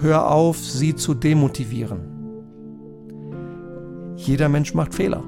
Hör 0.00 0.30
auf, 0.30 0.58
sie 0.58 0.94
zu 0.94 1.12
demotivieren. 1.12 1.98
Jeder 4.14 4.48
Mensch 4.48 4.72
macht 4.72 4.94
Fehler. 4.94 5.24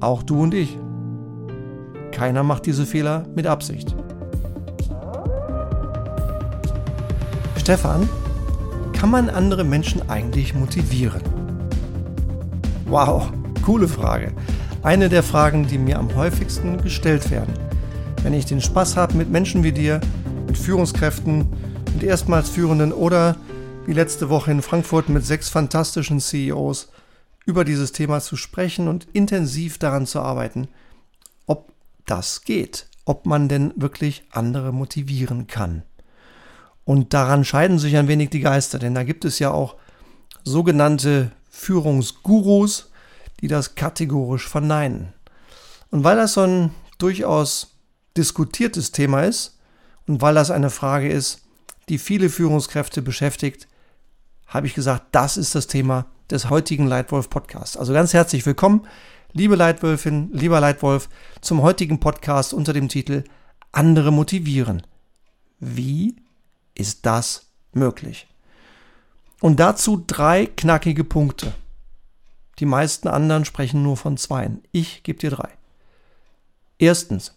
Auch 0.00 0.24
du 0.24 0.42
und 0.42 0.52
ich. 0.52 0.76
Keiner 2.10 2.42
macht 2.42 2.66
diese 2.66 2.84
Fehler 2.84 3.28
mit 3.36 3.46
Absicht. 3.46 3.94
Stefan, 7.56 8.08
kann 8.94 9.10
man 9.12 9.30
andere 9.30 9.62
Menschen 9.62 10.10
eigentlich 10.10 10.52
motivieren? 10.56 11.22
Wow, 12.86 13.30
coole 13.62 13.86
Frage. 13.86 14.32
Eine 14.82 15.08
der 15.08 15.22
Fragen, 15.22 15.68
die 15.68 15.78
mir 15.78 16.00
am 16.00 16.16
häufigsten 16.16 16.82
gestellt 16.82 17.30
werden. 17.30 17.54
Wenn 18.24 18.34
ich 18.34 18.46
den 18.46 18.60
Spaß 18.60 18.96
habe 18.96 19.16
mit 19.16 19.30
Menschen 19.30 19.62
wie 19.62 19.72
dir, 19.72 20.00
mit 20.48 20.58
Führungskräften, 20.58 21.46
mit 21.94 22.02
erstmals 22.02 22.48
Führenden 22.48 22.92
oder 22.92 23.36
wie 23.86 23.92
letzte 23.92 24.28
Woche 24.28 24.50
in 24.50 24.62
Frankfurt 24.62 25.08
mit 25.08 25.24
sechs 25.24 25.48
fantastischen 25.48 26.20
CEOs 26.20 26.90
über 27.46 27.64
dieses 27.64 27.92
Thema 27.92 28.20
zu 28.20 28.36
sprechen 28.36 28.88
und 28.88 29.08
intensiv 29.12 29.78
daran 29.78 30.06
zu 30.06 30.20
arbeiten, 30.20 30.68
ob 31.46 31.72
das 32.06 32.42
geht, 32.42 32.86
ob 33.04 33.26
man 33.26 33.48
denn 33.48 33.72
wirklich 33.76 34.24
andere 34.30 34.72
motivieren 34.72 35.46
kann. 35.46 35.82
Und 36.84 37.14
daran 37.14 37.44
scheiden 37.44 37.78
sich 37.78 37.96
ein 37.96 38.08
wenig 38.08 38.30
die 38.30 38.40
Geister, 38.40 38.78
denn 38.78 38.94
da 38.94 39.02
gibt 39.02 39.24
es 39.24 39.38
ja 39.38 39.50
auch 39.50 39.76
sogenannte 40.44 41.32
Führungsgurus, 41.50 42.90
die 43.40 43.48
das 43.48 43.74
kategorisch 43.74 44.48
verneinen. 44.48 45.12
Und 45.90 46.04
weil 46.04 46.16
das 46.16 46.34
so 46.34 46.42
ein 46.42 46.70
durchaus 46.98 47.76
diskutiertes 48.16 48.92
Thema 48.92 49.22
ist 49.22 49.58
und 50.06 50.20
weil 50.20 50.34
das 50.34 50.50
eine 50.50 50.70
Frage 50.70 51.08
ist, 51.08 51.42
die 51.90 51.98
viele 51.98 52.30
Führungskräfte 52.30 53.02
beschäftigt, 53.02 53.66
habe 54.46 54.66
ich 54.68 54.74
gesagt, 54.74 55.06
das 55.10 55.36
ist 55.36 55.56
das 55.56 55.66
Thema 55.66 56.06
des 56.30 56.48
heutigen 56.48 56.86
Leitwolf 56.86 57.28
Podcasts. 57.28 57.76
Also 57.76 57.92
ganz 57.92 58.14
herzlich 58.14 58.46
willkommen, 58.46 58.86
liebe 59.32 59.56
Leitwölfin, 59.56 60.30
lieber 60.32 60.60
Leitwolf, 60.60 61.08
zum 61.40 61.62
heutigen 61.62 61.98
Podcast 61.98 62.54
unter 62.54 62.72
dem 62.72 62.88
Titel 62.88 63.24
Andere 63.72 64.12
motivieren. 64.12 64.86
Wie 65.58 66.14
ist 66.76 67.06
das 67.06 67.50
möglich? 67.72 68.28
Und 69.40 69.58
dazu 69.58 70.04
drei 70.06 70.46
knackige 70.46 71.02
Punkte. 71.02 71.52
Die 72.60 72.66
meisten 72.66 73.08
anderen 73.08 73.44
sprechen 73.44 73.82
nur 73.82 73.96
von 73.96 74.16
zweien. 74.16 74.62
Ich 74.70 75.02
gebe 75.02 75.18
dir 75.18 75.30
drei. 75.30 75.48
Erstens, 76.78 77.34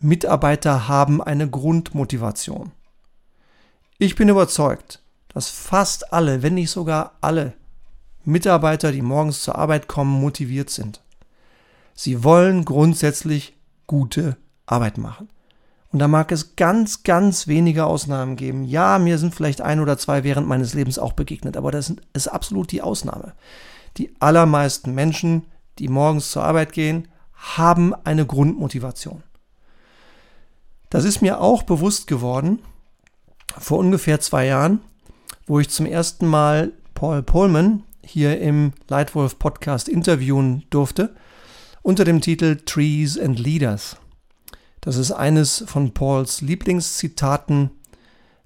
Mitarbeiter 0.00 0.86
haben 0.86 1.22
eine 1.22 1.48
Grundmotivation. 1.48 2.72
Ich 4.00 4.14
bin 4.14 4.28
überzeugt, 4.28 5.02
dass 5.34 5.50
fast 5.50 6.12
alle, 6.12 6.44
wenn 6.44 6.54
nicht 6.54 6.70
sogar 6.70 7.16
alle 7.20 7.54
Mitarbeiter, 8.24 8.92
die 8.92 9.02
morgens 9.02 9.42
zur 9.42 9.56
Arbeit 9.56 9.88
kommen, 9.88 10.20
motiviert 10.20 10.70
sind. 10.70 11.02
Sie 11.94 12.22
wollen 12.22 12.64
grundsätzlich 12.64 13.56
gute 13.88 14.36
Arbeit 14.66 14.98
machen. 14.98 15.28
Und 15.90 15.98
da 15.98 16.06
mag 16.06 16.30
es 16.30 16.54
ganz, 16.54 17.02
ganz 17.02 17.48
wenige 17.48 17.86
Ausnahmen 17.86 18.36
geben. 18.36 18.62
Ja, 18.62 19.00
mir 19.00 19.18
sind 19.18 19.34
vielleicht 19.34 19.62
ein 19.62 19.80
oder 19.80 19.98
zwei 19.98 20.22
während 20.22 20.46
meines 20.46 20.74
Lebens 20.74 21.00
auch 21.00 21.14
begegnet, 21.14 21.56
aber 21.56 21.72
das 21.72 21.92
ist 22.12 22.28
absolut 22.28 22.70
die 22.70 22.82
Ausnahme. 22.82 23.32
Die 23.96 24.14
allermeisten 24.20 24.94
Menschen, 24.94 25.46
die 25.80 25.88
morgens 25.88 26.30
zur 26.30 26.44
Arbeit 26.44 26.72
gehen, 26.72 27.08
haben 27.34 27.94
eine 28.04 28.26
Grundmotivation. 28.26 29.24
Das 30.88 31.04
ist 31.04 31.20
mir 31.20 31.40
auch 31.40 31.64
bewusst 31.64 32.06
geworden 32.06 32.60
vor 33.58 33.78
ungefähr 33.78 34.20
zwei 34.20 34.46
Jahren, 34.46 34.80
wo 35.46 35.60
ich 35.60 35.70
zum 35.70 35.86
ersten 35.86 36.26
Mal 36.26 36.72
Paul 36.94 37.22
Pullman, 37.22 37.84
hier 38.02 38.40
im 38.40 38.72
Lightwolf 38.88 39.38
Podcast 39.38 39.88
interviewen 39.88 40.64
durfte, 40.70 41.14
unter 41.82 42.04
dem 42.04 42.20
Titel 42.20 42.56
Trees 42.64 43.18
and 43.18 43.38
Leaders. 43.38 43.96
Das 44.80 44.96
ist 44.96 45.12
eines 45.12 45.64
von 45.66 45.92
Pauls 45.92 46.40
Lieblingszitaten 46.40 47.70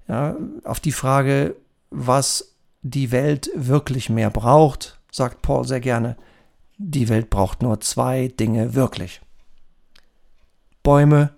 ja, 0.07 0.35
auf 0.63 0.79
die 0.79 0.91
Frage, 0.91 1.55
was 1.89 2.55
die 2.81 3.11
Welt 3.11 3.49
wirklich 3.55 4.09
mehr 4.09 4.29
braucht, 4.29 4.99
sagt 5.11 5.41
Paul 5.41 5.65
sehr 5.65 5.79
gerne. 5.79 6.17
Die 6.77 7.07
Welt 7.07 7.29
braucht 7.29 7.61
nur 7.61 7.79
zwei 7.79 8.27
Dinge 8.27 8.73
wirklich. 8.73 9.21
Bäume 10.81 11.29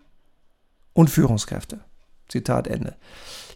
und 0.93 1.09
Führungskräfte. 1.09 1.81
Zitat 2.27 2.67
Ende. 2.67 2.95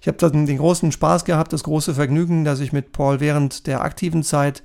Ich 0.01 0.07
habe 0.07 0.31
den 0.31 0.57
großen 0.57 0.91
Spaß 0.91 1.25
gehabt, 1.25 1.51
das 1.51 1.63
große 1.63 1.93
Vergnügen, 1.93 2.45
dass 2.45 2.59
ich 2.59 2.71
mit 2.71 2.91
Paul 2.91 3.19
während 3.19 3.67
der 3.67 3.81
aktiven 3.81 4.23
Zeit 4.23 4.63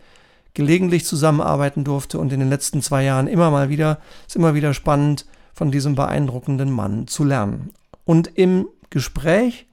gelegentlich 0.55 1.05
zusammenarbeiten 1.05 1.83
durfte 1.83 2.19
und 2.19 2.33
in 2.33 2.41
den 2.41 2.49
letzten 2.49 2.81
zwei 2.81 3.03
Jahren 3.03 3.27
immer 3.27 3.51
mal 3.51 3.69
wieder, 3.69 3.99
ist 4.27 4.37
immer 4.37 4.55
wieder 4.55 4.73
spannend, 4.73 5.27
von 5.53 5.71
diesem 5.71 5.95
beeindruckenden 5.95 6.71
Mann 6.71 7.07
zu 7.07 7.25
lernen. 7.25 7.71
Und 8.05 8.37
im 8.39 8.69
Gespräch 8.91 9.67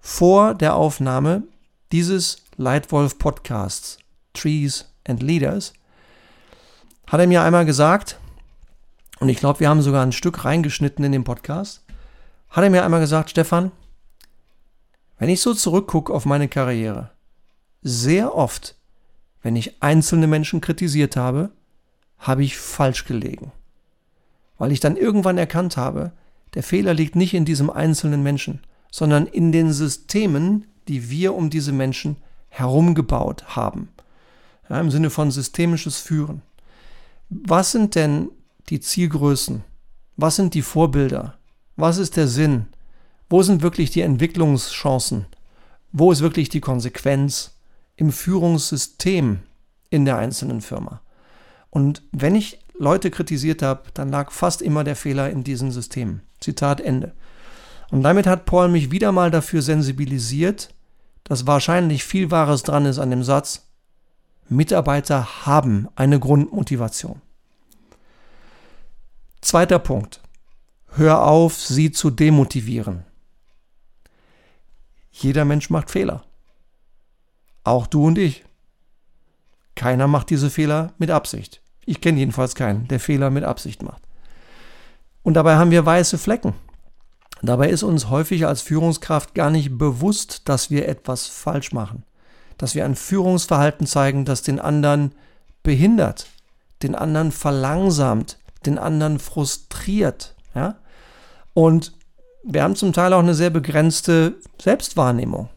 vor 0.00 0.54
der 0.54 0.74
Aufnahme 0.74 1.44
dieses 1.90 2.38
Leitwolf 2.56 3.18
Podcasts 3.18 3.98
Trees 4.34 4.92
and 5.06 5.22
Leaders 5.22 5.72
hat 7.06 7.20
er 7.20 7.26
mir 7.26 7.42
einmal 7.42 7.64
gesagt, 7.64 8.18
und 9.20 9.28
ich 9.28 9.38
glaube, 9.38 9.60
wir 9.60 9.68
haben 9.68 9.82
sogar 9.82 10.02
ein 10.02 10.12
Stück 10.12 10.44
reingeschnitten 10.44 11.04
in 11.04 11.12
den 11.12 11.24
Podcast, 11.24 11.82
hat 12.50 12.64
er 12.64 12.70
mir 12.70 12.84
einmal 12.84 13.00
gesagt, 13.00 13.30
Stefan, 13.30 13.70
wenn 15.22 15.28
ich 15.28 15.40
so 15.40 15.54
zurückgucke 15.54 16.12
auf 16.12 16.26
meine 16.26 16.48
Karriere, 16.48 17.12
sehr 17.80 18.34
oft, 18.34 18.74
wenn 19.40 19.54
ich 19.54 19.80
einzelne 19.80 20.26
Menschen 20.26 20.60
kritisiert 20.60 21.14
habe, 21.14 21.52
habe 22.18 22.42
ich 22.42 22.58
falsch 22.58 23.04
gelegen. 23.04 23.52
Weil 24.58 24.72
ich 24.72 24.80
dann 24.80 24.96
irgendwann 24.96 25.38
erkannt 25.38 25.76
habe, 25.76 26.10
der 26.54 26.64
Fehler 26.64 26.92
liegt 26.92 27.14
nicht 27.14 27.34
in 27.34 27.44
diesem 27.44 27.70
einzelnen 27.70 28.24
Menschen, 28.24 28.62
sondern 28.90 29.28
in 29.28 29.52
den 29.52 29.72
Systemen, 29.72 30.66
die 30.88 31.08
wir 31.08 31.34
um 31.34 31.50
diese 31.50 31.70
Menschen 31.70 32.16
herumgebaut 32.48 33.54
haben. 33.54 33.90
Ja, 34.68 34.80
Im 34.80 34.90
Sinne 34.90 35.08
von 35.08 35.30
systemisches 35.30 35.98
Führen. 35.98 36.42
Was 37.30 37.70
sind 37.70 37.94
denn 37.94 38.28
die 38.70 38.80
Zielgrößen? 38.80 39.62
Was 40.16 40.34
sind 40.34 40.54
die 40.54 40.62
Vorbilder? 40.62 41.38
Was 41.76 41.98
ist 41.98 42.16
der 42.16 42.26
Sinn? 42.26 42.66
Wo 43.32 43.42
sind 43.42 43.62
wirklich 43.62 43.88
die 43.88 44.02
Entwicklungschancen? 44.02 45.24
Wo 45.90 46.12
ist 46.12 46.20
wirklich 46.20 46.50
die 46.50 46.60
Konsequenz 46.60 47.52
im 47.96 48.12
Führungssystem 48.12 49.38
in 49.88 50.04
der 50.04 50.18
einzelnen 50.18 50.60
Firma? 50.60 51.00
Und 51.70 52.02
wenn 52.12 52.34
ich 52.34 52.58
Leute 52.78 53.10
kritisiert 53.10 53.62
habe, 53.62 53.84
dann 53.94 54.10
lag 54.10 54.32
fast 54.32 54.60
immer 54.60 54.84
der 54.84 54.96
Fehler 54.96 55.30
in 55.30 55.44
diesen 55.44 55.70
Systemen. 55.70 56.20
Zitat 56.40 56.82
Ende. 56.82 57.12
Und 57.90 58.02
damit 58.02 58.26
hat 58.26 58.44
Paul 58.44 58.68
mich 58.68 58.90
wieder 58.90 59.12
mal 59.12 59.30
dafür 59.30 59.62
sensibilisiert, 59.62 60.68
dass 61.24 61.46
wahrscheinlich 61.46 62.04
viel 62.04 62.30
Wahres 62.30 62.64
dran 62.64 62.84
ist 62.84 62.98
an 62.98 63.08
dem 63.08 63.24
Satz, 63.24 63.66
Mitarbeiter 64.50 65.46
haben 65.46 65.88
eine 65.94 66.20
Grundmotivation. 66.20 67.22
Zweiter 69.40 69.78
Punkt. 69.78 70.20
Hör 70.88 71.22
auf, 71.22 71.58
sie 71.58 71.92
zu 71.92 72.10
demotivieren. 72.10 73.06
Jeder 75.12 75.44
Mensch 75.44 75.70
macht 75.70 75.90
Fehler. 75.90 76.24
Auch 77.64 77.86
du 77.86 78.06
und 78.06 78.18
ich. 78.18 78.44
Keiner 79.74 80.08
macht 80.08 80.30
diese 80.30 80.50
Fehler 80.50 80.92
mit 80.98 81.10
Absicht. 81.10 81.60
Ich 81.84 82.00
kenne 82.00 82.18
jedenfalls 82.18 82.54
keinen, 82.54 82.88
der 82.88 83.00
Fehler 83.00 83.30
mit 83.30 83.44
Absicht 83.44 83.82
macht. 83.82 84.02
Und 85.22 85.34
dabei 85.34 85.56
haben 85.56 85.70
wir 85.70 85.86
weiße 85.86 86.18
Flecken. 86.18 86.54
Dabei 87.42 87.70
ist 87.70 87.82
uns 87.82 88.08
häufig 88.08 88.46
als 88.46 88.62
Führungskraft 88.62 89.34
gar 89.34 89.50
nicht 89.50 89.76
bewusst, 89.76 90.48
dass 90.48 90.70
wir 90.70 90.88
etwas 90.88 91.26
falsch 91.26 91.72
machen. 91.72 92.04
Dass 92.56 92.74
wir 92.74 92.84
ein 92.84 92.94
Führungsverhalten 92.94 93.86
zeigen, 93.86 94.24
das 94.24 94.42
den 94.42 94.60
anderen 94.60 95.12
behindert, 95.62 96.26
den 96.82 96.94
anderen 96.94 97.32
verlangsamt, 97.32 98.38
den 98.64 98.78
anderen 98.78 99.18
frustriert. 99.18 100.36
Ja? 100.54 100.76
Und 101.54 101.92
wir 102.44 102.62
haben 102.62 102.76
zum 102.76 102.92
Teil 102.92 103.12
auch 103.12 103.20
eine 103.20 103.34
sehr 103.34 103.50
begrenzte 103.50 104.34
Selbstwahrnehmung. 104.60 105.48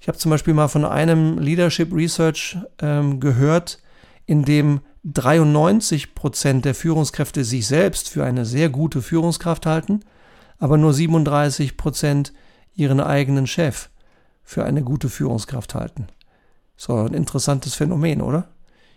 Ich 0.00 0.08
habe 0.08 0.18
zum 0.18 0.30
Beispiel 0.30 0.54
mal 0.54 0.68
von 0.68 0.84
einem 0.84 1.38
Leadership 1.38 1.94
Research 1.94 2.58
ähm, 2.80 3.20
gehört, 3.20 3.78
in 4.26 4.44
dem 4.44 4.80
93 5.04 6.14
Prozent 6.14 6.64
der 6.64 6.74
Führungskräfte 6.74 7.44
sich 7.44 7.66
selbst 7.66 8.08
für 8.08 8.24
eine 8.24 8.44
sehr 8.44 8.68
gute 8.68 9.02
Führungskraft 9.02 9.66
halten, 9.66 10.00
aber 10.58 10.76
nur 10.76 10.92
37 10.92 11.76
Prozent 11.76 12.32
ihren 12.74 13.00
eigenen 13.00 13.46
Chef 13.46 13.90
für 14.42 14.64
eine 14.64 14.82
gute 14.82 15.08
Führungskraft 15.08 15.74
halten. 15.74 16.06
So 16.76 16.96
ein 16.96 17.14
interessantes 17.14 17.74
Phänomen, 17.74 18.22
oder? 18.22 18.48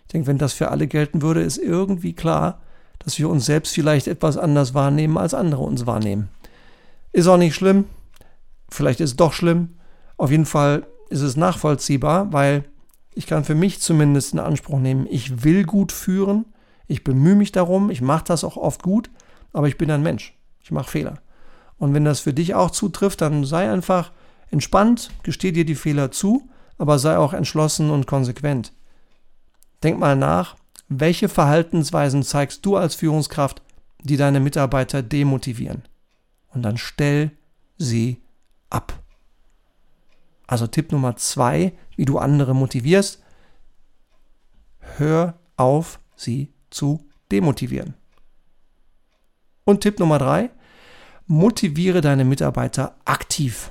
Ich 0.02 0.12
denke, 0.12 0.28
wenn 0.28 0.38
das 0.38 0.52
für 0.52 0.70
alle 0.70 0.86
gelten 0.86 1.22
würde, 1.22 1.42
ist 1.42 1.58
irgendwie 1.58 2.14
klar, 2.14 2.60
dass 2.98 3.18
wir 3.18 3.28
uns 3.28 3.46
selbst 3.46 3.74
vielleicht 3.74 4.08
etwas 4.08 4.36
anders 4.36 4.74
wahrnehmen, 4.74 5.18
als 5.18 5.34
andere 5.34 5.62
uns 5.62 5.86
wahrnehmen. 5.86 6.28
Ist 7.12 7.26
auch 7.26 7.36
nicht 7.36 7.54
schlimm. 7.54 7.84
Vielleicht 8.68 9.00
ist 9.00 9.10
es 9.10 9.16
doch 9.16 9.32
schlimm. 9.32 9.76
Auf 10.16 10.30
jeden 10.30 10.46
Fall 10.46 10.86
ist 11.08 11.22
es 11.22 11.36
nachvollziehbar, 11.36 12.32
weil 12.32 12.64
ich 13.14 13.26
kann 13.26 13.44
für 13.44 13.54
mich 13.54 13.80
zumindest 13.80 14.34
in 14.34 14.38
Anspruch 14.38 14.78
nehmen, 14.78 15.06
ich 15.08 15.44
will 15.44 15.64
gut 15.64 15.92
führen, 15.92 16.44
ich 16.86 17.04
bemühe 17.04 17.34
mich 17.34 17.52
darum, 17.52 17.90
ich 17.90 18.02
mache 18.02 18.24
das 18.24 18.44
auch 18.44 18.56
oft 18.56 18.82
gut, 18.82 19.10
aber 19.52 19.68
ich 19.68 19.78
bin 19.78 19.90
ein 19.90 20.02
Mensch, 20.02 20.34
ich 20.62 20.70
mache 20.70 20.90
Fehler. 20.90 21.18
Und 21.78 21.94
wenn 21.94 22.04
das 22.04 22.20
für 22.20 22.32
dich 22.32 22.54
auch 22.54 22.70
zutrifft, 22.70 23.20
dann 23.20 23.44
sei 23.44 23.70
einfach 23.70 24.12
entspannt, 24.50 25.10
gesteh 25.22 25.52
dir 25.52 25.64
die 25.64 25.74
Fehler 25.74 26.10
zu, 26.10 26.48
aber 26.78 26.98
sei 26.98 27.16
auch 27.16 27.32
entschlossen 27.32 27.90
und 27.90 28.06
konsequent. 28.06 28.72
Denk 29.82 29.98
mal 29.98 30.16
nach, 30.16 30.56
welche 30.88 31.28
Verhaltensweisen 31.28 32.22
zeigst 32.22 32.64
du 32.64 32.76
als 32.76 32.94
Führungskraft, 32.94 33.62
die 34.02 34.16
deine 34.16 34.40
Mitarbeiter 34.40 35.02
demotivieren? 35.02 35.82
Und 36.56 36.62
dann 36.62 36.78
stell 36.78 37.32
sie 37.76 38.22
ab. 38.70 38.98
Also 40.46 40.66
Tipp 40.66 40.90
Nummer 40.90 41.14
zwei, 41.16 41.74
wie 41.96 42.06
du 42.06 42.16
andere 42.16 42.54
motivierst. 42.54 43.22
Hör 44.96 45.38
auf, 45.58 46.00
sie 46.16 46.54
zu 46.70 47.06
demotivieren. 47.30 47.92
Und 49.64 49.82
Tipp 49.82 49.98
Nummer 49.98 50.18
drei, 50.18 50.48
motiviere 51.26 52.00
deine 52.00 52.24
Mitarbeiter 52.24 52.96
aktiv. 53.04 53.70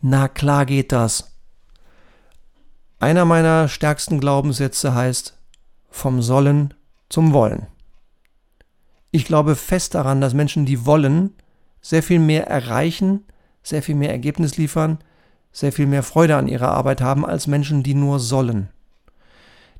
Na 0.00 0.26
klar 0.26 0.66
geht 0.66 0.90
das. 0.90 1.38
Einer 2.98 3.24
meiner 3.24 3.68
stärksten 3.68 4.18
Glaubenssätze 4.18 4.92
heißt 4.92 5.38
vom 5.88 6.20
Sollen 6.20 6.74
zum 7.08 7.32
Wollen. 7.32 7.68
Ich 9.10 9.24
glaube 9.24 9.56
fest 9.56 9.94
daran, 9.94 10.20
dass 10.20 10.34
Menschen, 10.34 10.66
die 10.66 10.84
wollen, 10.84 11.34
sehr 11.80 12.02
viel 12.02 12.18
mehr 12.18 12.46
erreichen, 12.46 13.24
sehr 13.62 13.82
viel 13.82 13.94
mehr 13.94 14.10
Ergebnis 14.10 14.56
liefern, 14.56 14.98
sehr 15.52 15.72
viel 15.72 15.86
mehr 15.86 16.02
Freude 16.02 16.36
an 16.36 16.48
ihrer 16.48 16.68
Arbeit 16.68 17.00
haben 17.00 17.24
als 17.24 17.46
Menschen, 17.46 17.82
die 17.82 17.94
nur 17.94 18.20
sollen. 18.20 18.68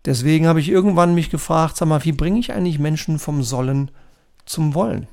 Deswegen 0.05 0.47
habe 0.47 0.61
ich 0.61 0.69
irgendwann 0.69 1.15
mich 1.15 1.31
gefragt, 1.31 1.77
sag 1.77 1.89
mal, 1.89 2.05
wie 2.05 2.13
bringe 2.13 2.39
ich 2.39 2.53
eigentlich 2.53 2.79
Menschen 2.79 3.19
vom 3.19 3.43
Sollen 3.43 3.91
zum 4.47 4.75
Wollen? 4.75 5.09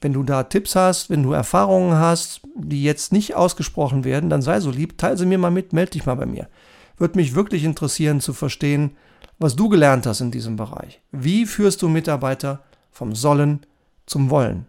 Wenn 0.00 0.12
du 0.12 0.22
da 0.22 0.42
Tipps 0.44 0.76
hast, 0.76 1.10
wenn 1.10 1.22
du 1.22 1.32
Erfahrungen 1.32 1.94
hast, 1.94 2.40
die 2.54 2.82
jetzt 2.82 3.12
nicht 3.12 3.34
ausgesprochen 3.34 4.04
werden, 4.04 4.30
dann 4.30 4.42
sei 4.42 4.60
so 4.60 4.70
lieb, 4.70 4.98
teile 4.98 5.16
sie 5.16 5.26
mir 5.26 5.38
mal 5.38 5.50
mit, 5.50 5.72
melde 5.72 5.92
dich 5.92 6.06
mal 6.06 6.16
bei 6.16 6.26
mir. 6.26 6.48
Würde 6.96 7.18
mich 7.18 7.34
wirklich 7.34 7.64
interessieren 7.64 8.20
zu 8.20 8.32
verstehen, 8.32 8.96
was 9.38 9.56
du 9.56 9.68
gelernt 9.68 10.06
hast 10.06 10.20
in 10.20 10.30
diesem 10.30 10.56
Bereich. 10.56 11.00
Wie 11.12 11.46
führst 11.46 11.80
du 11.82 11.88
Mitarbeiter 11.88 12.62
vom 12.90 13.14
Sollen 13.14 13.66
zum 14.06 14.30
Wollen? 14.30 14.66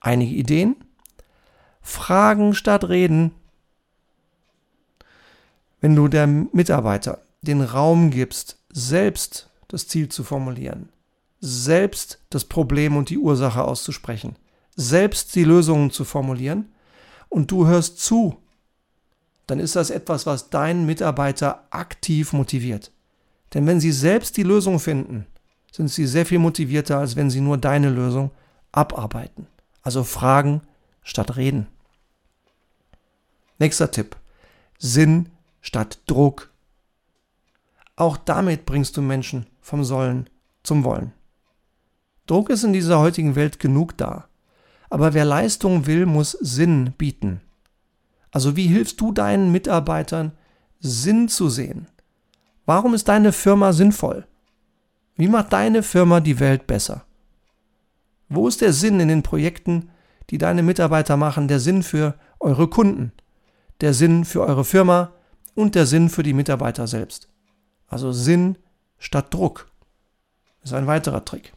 Einige 0.00 0.34
Ideen? 0.34 0.76
Fragen 1.80 2.54
statt 2.54 2.88
Reden. 2.88 3.32
Wenn 5.80 5.96
du 5.96 6.08
der 6.08 6.26
Mitarbeiter 6.26 7.22
den 7.42 7.60
Raum 7.60 8.10
gibst, 8.10 8.58
selbst 8.70 9.50
das 9.68 9.88
Ziel 9.88 10.08
zu 10.08 10.22
formulieren, 10.24 10.88
selbst 11.40 12.20
das 12.30 12.44
Problem 12.44 12.96
und 12.96 13.10
die 13.10 13.18
Ursache 13.18 13.64
auszusprechen, 13.64 14.36
selbst 14.76 15.34
die 15.34 15.44
Lösungen 15.44 15.90
zu 15.90 16.04
formulieren 16.04 16.72
und 17.28 17.50
du 17.50 17.66
hörst 17.66 17.98
zu, 17.98 18.36
dann 19.46 19.58
ist 19.58 19.76
das 19.76 19.90
etwas, 19.90 20.24
was 20.24 20.50
deinen 20.50 20.86
Mitarbeiter 20.86 21.66
aktiv 21.70 22.32
motiviert. 22.32 22.92
Denn 23.54 23.66
wenn 23.66 23.80
sie 23.80 23.92
selbst 23.92 24.36
die 24.36 24.44
Lösung 24.44 24.78
finden, 24.78 25.26
sind 25.72 25.88
sie 25.88 26.06
sehr 26.06 26.26
viel 26.26 26.38
motivierter, 26.38 26.98
als 26.98 27.16
wenn 27.16 27.30
sie 27.30 27.40
nur 27.40 27.58
deine 27.58 27.90
Lösung 27.90 28.30
abarbeiten. 28.70 29.48
Also 29.82 30.04
fragen 30.04 30.60
statt 31.02 31.36
reden. 31.36 31.66
Nächster 33.58 33.90
Tipp. 33.90 34.16
Sinn 34.78 35.30
statt 35.60 35.98
Druck. 36.06 36.50
Auch 37.96 38.16
damit 38.16 38.66
bringst 38.66 38.96
du 38.96 39.02
Menschen 39.02 39.46
vom 39.60 39.84
Sollen 39.84 40.28
zum 40.62 40.84
Wollen. 40.84 41.12
Druck 42.26 42.50
ist 42.50 42.64
in 42.64 42.72
dieser 42.72 42.98
heutigen 43.00 43.34
Welt 43.34 43.58
genug 43.58 43.96
da. 43.96 44.28
Aber 44.90 45.14
wer 45.14 45.24
Leistung 45.24 45.86
will, 45.86 46.06
muss 46.06 46.32
Sinn 46.32 46.92
bieten. 46.98 47.40
Also 48.30 48.56
wie 48.56 48.66
hilfst 48.66 49.00
du 49.00 49.12
deinen 49.12 49.52
Mitarbeitern, 49.52 50.32
Sinn 50.80 51.28
zu 51.28 51.48
sehen? 51.48 51.86
Warum 52.66 52.94
ist 52.94 53.08
deine 53.08 53.32
Firma 53.32 53.72
sinnvoll? 53.72 54.26
Wie 55.22 55.28
macht 55.28 55.52
deine 55.52 55.84
Firma 55.84 56.18
die 56.18 56.40
Welt 56.40 56.66
besser? 56.66 57.04
Wo 58.28 58.48
ist 58.48 58.60
der 58.60 58.72
Sinn 58.72 58.98
in 58.98 59.06
den 59.06 59.22
Projekten, 59.22 59.88
die 60.30 60.36
deine 60.36 60.64
Mitarbeiter 60.64 61.16
machen, 61.16 61.46
der 61.46 61.60
Sinn 61.60 61.84
für 61.84 62.18
eure 62.40 62.66
Kunden, 62.66 63.12
der 63.80 63.94
Sinn 63.94 64.24
für 64.24 64.40
eure 64.40 64.64
Firma 64.64 65.12
und 65.54 65.76
der 65.76 65.86
Sinn 65.86 66.08
für 66.08 66.24
die 66.24 66.32
Mitarbeiter 66.32 66.88
selbst? 66.88 67.28
Also 67.86 68.10
Sinn 68.10 68.58
statt 68.98 69.32
Druck 69.32 69.70
ist 70.64 70.72
ein 70.72 70.88
weiterer 70.88 71.24
Trick. 71.24 71.52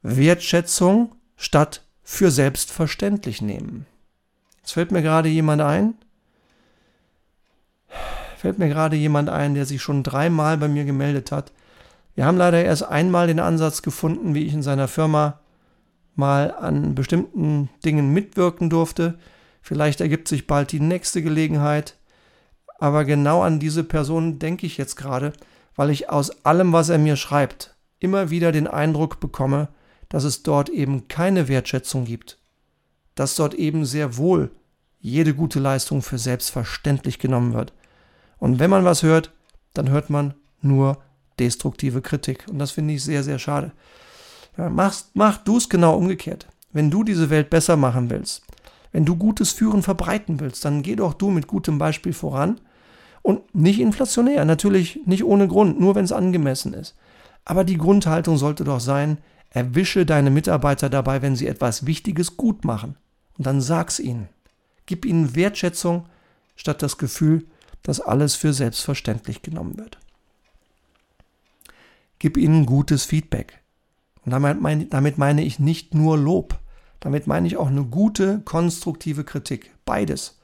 Wertschätzung 0.00 1.16
statt 1.36 1.84
für 2.02 2.30
selbstverständlich 2.30 3.42
nehmen. 3.42 3.84
Jetzt 4.56 4.72
fällt 4.72 4.90
mir 4.90 5.02
gerade 5.02 5.28
jemand 5.28 5.60
ein, 5.60 5.96
fällt 8.40 8.58
mir 8.58 8.68
gerade 8.68 8.96
jemand 8.96 9.28
ein, 9.28 9.54
der 9.54 9.66
sich 9.66 9.82
schon 9.82 10.02
dreimal 10.02 10.56
bei 10.56 10.66
mir 10.66 10.84
gemeldet 10.84 11.30
hat. 11.30 11.52
Wir 12.14 12.24
haben 12.24 12.38
leider 12.38 12.64
erst 12.64 12.82
einmal 12.82 13.26
den 13.26 13.38
Ansatz 13.38 13.82
gefunden, 13.82 14.34
wie 14.34 14.44
ich 14.44 14.54
in 14.54 14.62
seiner 14.62 14.88
Firma 14.88 15.40
mal 16.14 16.52
an 16.52 16.94
bestimmten 16.94 17.68
Dingen 17.84 18.12
mitwirken 18.14 18.70
durfte. 18.70 19.18
Vielleicht 19.60 20.00
ergibt 20.00 20.26
sich 20.26 20.46
bald 20.46 20.72
die 20.72 20.80
nächste 20.80 21.22
Gelegenheit. 21.22 21.96
Aber 22.78 23.04
genau 23.04 23.42
an 23.42 23.60
diese 23.60 23.84
Person 23.84 24.38
denke 24.38 24.64
ich 24.64 24.78
jetzt 24.78 24.96
gerade, 24.96 25.34
weil 25.76 25.90
ich 25.90 26.08
aus 26.08 26.44
allem, 26.44 26.72
was 26.72 26.88
er 26.88 26.98
mir 26.98 27.16
schreibt, 27.16 27.76
immer 27.98 28.30
wieder 28.30 28.52
den 28.52 28.66
Eindruck 28.66 29.20
bekomme, 29.20 29.68
dass 30.08 30.24
es 30.24 30.42
dort 30.42 30.70
eben 30.70 31.08
keine 31.08 31.46
Wertschätzung 31.46 32.06
gibt, 32.06 32.38
dass 33.14 33.34
dort 33.34 33.52
eben 33.52 33.84
sehr 33.84 34.16
wohl 34.16 34.50
jede 34.98 35.34
gute 35.34 35.60
Leistung 35.60 36.00
für 36.00 36.18
selbstverständlich 36.18 37.18
genommen 37.18 37.52
wird. 37.52 37.74
Und 38.40 38.58
wenn 38.58 38.70
man 38.70 38.84
was 38.84 39.04
hört, 39.04 39.32
dann 39.74 39.90
hört 39.90 40.10
man 40.10 40.34
nur 40.60 40.98
destruktive 41.38 42.02
Kritik. 42.02 42.46
Und 42.50 42.58
das 42.58 42.72
finde 42.72 42.94
ich 42.94 43.04
sehr, 43.04 43.22
sehr 43.22 43.38
schade. 43.38 43.70
Ja, 44.58 44.68
machst, 44.68 45.10
mach 45.14 45.36
du 45.36 45.56
es 45.56 45.68
genau 45.68 45.96
umgekehrt. 45.96 46.48
Wenn 46.72 46.90
du 46.90 47.04
diese 47.04 47.30
Welt 47.30 47.50
besser 47.50 47.76
machen 47.76 48.10
willst, 48.10 48.42
wenn 48.92 49.04
du 49.04 49.16
gutes 49.16 49.52
Führen 49.52 49.82
verbreiten 49.82 50.40
willst, 50.40 50.64
dann 50.64 50.82
geh 50.82 50.96
doch 50.96 51.14
du 51.14 51.30
mit 51.30 51.46
gutem 51.46 51.78
Beispiel 51.78 52.12
voran 52.12 52.60
und 53.22 53.54
nicht 53.54 53.78
inflationär, 53.80 54.44
natürlich 54.44 55.00
nicht 55.06 55.24
ohne 55.24 55.46
Grund, 55.46 55.78
nur 55.78 55.94
wenn 55.94 56.04
es 56.04 56.12
angemessen 56.12 56.74
ist. 56.74 56.96
Aber 57.44 57.64
die 57.64 57.78
Grundhaltung 57.78 58.36
sollte 58.36 58.64
doch 58.64 58.80
sein, 58.80 59.18
Erwische 59.50 60.06
deine 60.06 60.30
Mitarbeiter 60.30 60.88
dabei, 60.88 61.22
wenn 61.22 61.34
sie 61.34 61.48
etwas 61.48 61.84
Wichtiges 61.84 62.36
gut 62.36 62.64
machen. 62.64 62.96
Und 63.36 63.46
dann 63.46 63.60
sag's 63.60 63.98
ihnen. 63.98 64.28
Gib 64.86 65.04
ihnen 65.04 65.34
Wertschätzung 65.34 66.06
statt 66.54 66.82
das 66.82 66.98
Gefühl, 66.98 67.46
dass 67.82 68.00
alles 68.00 68.34
für 68.34 68.52
selbstverständlich 68.52 69.42
genommen 69.42 69.78
wird. 69.78 69.98
Gib 72.18 72.36
ihnen 72.36 72.66
gutes 72.66 73.04
Feedback. 73.04 73.60
Und 74.24 74.32
damit 74.32 74.60
meine, 74.60 74.86
damit 74.86 75.16
meine 75.16 75.42
ich 75.42 75.58
nicht 75.58 75.94
nur 75.94 76.18
Lob. 76.18 76.58
Damit 77.00 77.26
meine 77.26 77.46
ich 77.46 77.56
auch 77.56 77.68
eine 77.68 77.84
gute, 77.84 78.40
konstruktive 78.40 79.24
Kritik. 79.24 79.70
Beides. 79.86 80.38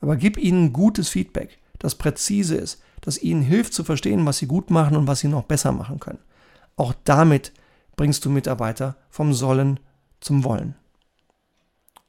Aber 0.00 0.16
gib 0.16 0.36
ihnen 0.36 0.72
gutes 0.72 1.08
Feedback, 1.08 1.58
das 1.78 1.94
präzise 1.94 2.56
ist, 2.56 2.82
das 3.00 3.22
ihnen 3.22 3.40
hilft 3.40 3.72
zu 3.72 3.84
verstehen, 3.84 4.26
was 4.26 4.38
sie 4.38 4.46
gut 4.46 4.68
machen 4.68 4.96
und 4.96 5.06
was 5.06 5.20
sie 5.20 5.28
noch 5.28 5.44
besser 5.44 5.72
machen 5.72 6.00
können. 6.00 6.18
Auch 6.76 6.92
damit 7.04 7.52
bringst 7.96 8.24
du 8.24 8.30
Mitarbeiter 8.30 8.96
vom 9.10 9.32
Sollen 9.32 9.78
zum 10.20 10.44
Wollen. 10.44 10.74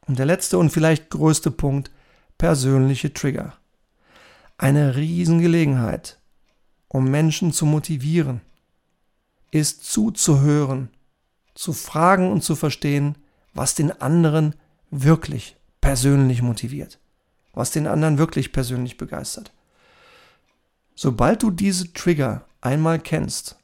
Und 0.08 0.20
der 0.20 0.26
letzte 0.26 0.58
und 0.58 0.72
vielleicht 0.72 1.10
größte 1.12 1.52
Punkt, 1.52 1.92
persönliche 2.38 3.14
Trigger. 3.14 3.54
Eine 4.58 4.96
Riesengelegenheit, 4.96 6.20
um 6.88 7.10
Menschen 7.10 7.52
zu 7.52 7.66
motivieren, 7.66 8.42
ist 9.52 9.86
zuzuhören, 9.86 10.90
zu 11.56 11.74
fragen 11.74 12.32
und 12.32 12.44
zu 12.44 12.56
verstehen, 12.56 13.16
was 13.54 13.76
den 13.76 13.92
anderen 13.92 14.56
wirklich 14.90 15.58
persönlich 15.82 16.42
motiviert, 16.42 17.00
was 17.54 17.72
den 17.72 17.88
anderen 17.88 18.18
wirklich 18.18 18.52
persönlich 18.52 18.98
begeistert. 18.98 19.52
Sobald 20.96 21.44
du 21.44 21.52
diese 21.52 21.94
Trigger 21.94 22.46
einmal 22.62 23.00
kennst 23.00 23.58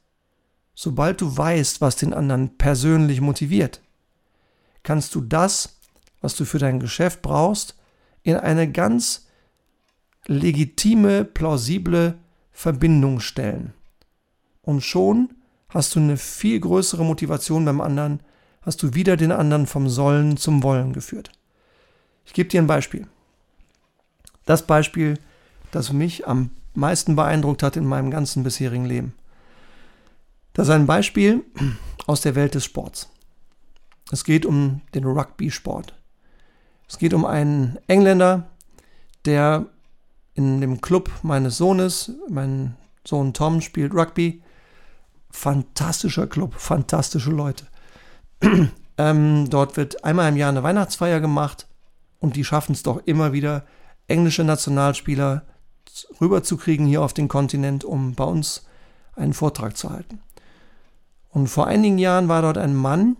sobald 0.79 1.19
du 1.19 1.35
weißt, 1.35 1.81
was 1.81 1.97
den 1.97 2.13
anderen 2.13 2.57
persönlich 2.57 3.19
motiviert, 3.19 3.81
kannst 4.81 5.13
du 5.13 5.19
das, 5.19 5.75
was 6.21 6.37
du 6.37 6.45
für 6.45 6.57
dein 6.57 6.79
Geschäft 6.79 7.21
brauchst, 7.21 7.75
in 8.23 8.37
eine 8.37 8.71
ganz 8.71 9.27
legitime, 10.27 11.25
plausible 11.25 12.15
Verbindung 12.51 13.19
stellen. 13.19 13.73
Und 14.61 14.81
schon 14.81 15.29
hast 15.69 15.95
du 15.95 15.99
eine 15.99 16.17
viel 16.17 16.59
größere 16.59 17.03
Motivation 17.03 17.65
beim 17.65 17.81
anderen, 17.81 18.21
hast 18.61 18.83
du 18.83 18.93
wieder 18.93 19.17
den 19.17 19.31
anderen 19.31 19.67
vom 19.67 19.89
Sollen 19.89 20.37
zum 20.37 20.63
Wollen 20.63 20.93
geführt. 20.93 21.31
Ich 22.25 22.33
gebe 22.33 22.49
dir 22.49 22.61
ein 22.61 22.67
Beispiel. 22.67 23.07
das 24.45 24.65
Beispiel, 24.65 25.19
das 25.71 25.93
mich 25.93 26.27
am 26.27 26.49
meisten 26.73 27.15
beeindruckt 27.15 27.63
hat 27.63 27.77
in 27.77 27.85
meinem 27.85 28.11
ganzen 28.11 28.43
bisherigen 28.43 28.85
Leben. 28.85 29.13
Das 30.53 30.67
ist 30.67 30.73
ein 30.73 30.87
Beispiel 30.87 31.43
aus 32.07 32.21
der 32.21 32.35
Welt 32.35 32.55
des 32.55 32.65
Sports. 32.65 33.09
Es 34.11 34.23
geht 34.23 34.45
um 34.45 34.81
den 34.93 35.05
Rugby-Sport. 35.05 35.93
Es 36.87 36.97
geht 36.97 37.13
um 37.13 37.25
einen 37.25 37.77
Engländer, 37.87 38.49
der 39.25 39.67
in 40.39 40.61
dem 40.61 40.79
Club 40.79 41.11
meines 41.21 41.57
Sohnes, 41.57 42.13
mein 42.29 42.77
Sohn 43.05 43.33
Tom 43.33 43.59
spielt 43.59 43.93
Rugby, 43.93 44.41
fantastischer 45.29 46.27
Club, 46.27 46.53
fantastische 46.55 47.29
Leute. 47.29 47.65
ähm, 48.97 49.49
dort 49.49 49.75
wird 49.75 50.05
einmal 50.05 50.29
im 50.29 50.37
Jahr 50.37 50.47
eine 50.47 50.63
Weihnachtsfeier 50.63 51.19
gemacht 51.19 51.67
und 52.19 52.37
die 52.37 52.45
schaffen 52.45 52.71
es 52.71 52.83
doch 52.83 53.01
immer 53.05 53.33
wieder, 53.33 53.65
englische 54.07 54.45
Nationalspieler 54.45 55.43
rüberzukriegen 56.21 56.85
hier 56.85 57.01
auf 57.01 57.13
den 57.13 57.27
Kontinent, 57.27 57.83
um 57.83 58.15
bei 58.15 58.23
uns 58.23 58.65
einen 59.17 59.33
Vortrag 59.33 59.75
zu 59.75 59.89
halten. 59.89 60.21
Und 61.31 61.47
vor 61.47 61.67
einigen 61.67 61.97
Jahren 61.97 62.29
war 62.29 62.41
dort 62.43 62.57
ein 62.57 62.75
Mann, 62.75 63.17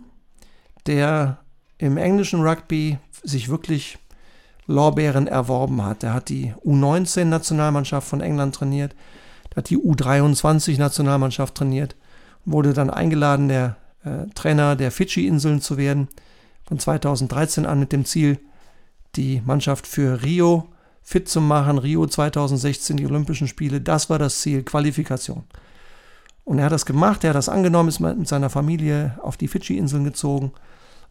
der 0.86 1.40
im 1.76 1.98
englischen 1.98 2.40
Rugby 2.40 2.98
sich 3.22 3.50
wirklich 3.50 3.98
Lorbeeren 4.66 5.26
erworben 5.26 5.84
hat. 5.84 6.02
Er 6.02 6.14
hat 6.14 6.28
die 6.28 6.54
U19-Nationalmannschaft 6.64 8.08
von 8.08 8.20
England 8.20 8.54
trainiert, 8.54 8.94
er 9.50 9.56
hat 9.56 9.70
die 9.70 9.78
U23-Nationalmannschaft 9.78 11.54
trainiert, 11.54 11.96
wurde 12.44 12.72
dann 12.72 12.90
eingeladen, 12.90 13.48
der 13.48 13.76
äh, 14.04 14.26
Trainer 14.34 14.76
der 14.76 14.90
Fidschi-Inseln 14.90 15.60
zu 15.60 15.76
werden, 15.76 16.08
von 16.64 16.78
2013 16.78 17.66
an 17.66 17.80
mit 17.80 17.92
dem 17.92 18.04
Ziel, 18.04 18.38
die 19.16 19.42
Mannschaft 19.44 19.86
für 19.86 20.22
Rio 20.22 20.68
fit 21.02 21.28
zu 21.28 21.40
machen. 21.40 21.78
Rio 21.78 22.06
2016, 22.06 22.96
die 22.96 23.06
Olympischen 23.06 23.48
Spiele, 23.48 23.80
das 23.80 24.08
war 24.08 24.20
das 24.20 24.40
Ziel, 24.40 24.62
Qualifikation. 24.62 25.44
Und 26.44 26.58
er 26.58 26.66
hat 26.66 26.72
das 26.72 26.86
gemacht, 26.86 27.24
er 27.24 27.30
hat 27.30 27.36
das 27.36 27.48
angenommen, 27.48 27.88
ist 27.88 28.00
mit 28.00 28.28
seiner 28.28 28.50
Familie 28.50 29.18
auf 29.22 29.36
die 29.36 29.48
Fidschi-Inseln 29.48 30.04
gezogen 30.04 30.52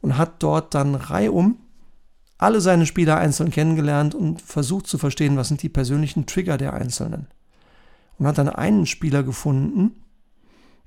und 0.02 0.18
hat 0.18 0.42
dort 0.42 0.74
dann 0.74 0.96
reihum 0.96 1.58
alle 2.40 2.62
seine 2.62 2.86
Spieler 2.86 3.18
einzeln 3.18 3.52
kennengelernt 3.52 4.16
und 4.16 4.42
versucht 4.42 4.88
zu 4.88 4.98
verstehen, 4.98 5.36
was 5.36 5.50
sind 5.50 5.62
die 5.62 5.70
persönlichen 5.70 6.26
Trigger 6.26 6.58
der 6.58 6.74
Einzelnen. 6.74 7.28
Und 8.18 8.26
hat 8.26 8.38
dann 8.38 8.50
einen 8.50 8.86
Spieler 8.86 9.24
gefunden, 9.24 10.04